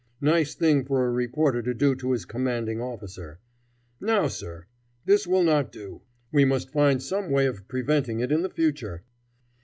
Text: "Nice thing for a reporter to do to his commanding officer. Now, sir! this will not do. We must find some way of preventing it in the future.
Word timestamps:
"Nice 0.19 0.55
thing 0.55 0.83
for 0.83 1.05
a 1.05 1.11
reporter 1.11 1.61
to 1.61 1.75
do 1.75 1.93
to 1.93 2.11
his 2.13 2.25
commanding 2.25 2.81
officer. 2.81 3.37
Now, 3.99 4.29
sir! 4.29 4.65
this 5.05 5.27
will 5.27 5.43
not 5.43 5.71
do. 5.71 6.01
We 6.31 6.43
must 6.43 6.71
find 6.71 6.99
some 7.03 7.29
way 7.29 7.45
of 7.45 7.67
preventing 7.67 8.19
it 8.19 8.31
in 8.31 8.41
the 8.41 8.49
future. 8.49 9.03